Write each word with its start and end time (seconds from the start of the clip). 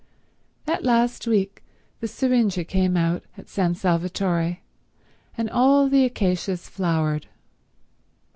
That 0.65 0.83
last 0.83 1.27
week 1.27 1.61
the 1.99 2.07
syringa 2.07 2.63
came 2.63 2.97
out 2.97 3.21
at 3.37 3.49
San 3.49 3.75
Salvatore, 3.75 4.57
and 5.37 5.47
all 5.47 5.89
the 5.89 6.05
acacias 6.05 6.67
flowered. 6.67 7.27